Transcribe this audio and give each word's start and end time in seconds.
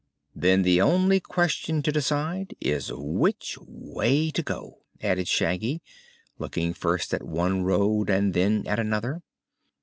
"Then 0.35 0.63
the 0.63 0.81
only 0.81 1.19
question 1.19 1.83
to 1.83 1.91
decide 1.91 2.55
is 2.59 2.91
which 2.91 3.55
way 3.61 4.31
to 4.31 4.41
go," 4.41 4.79
added 4.99 5.27
Shaggy, 5.27 5.83
looking 6.39 6.73
first 6.73 7.13
at 7.13 7.21
one 7.21 7.61
road 7.61 8.09
and 8.09 8.33
then 8.33 8.65
at 8.65 8.79
another. 8.79 9.21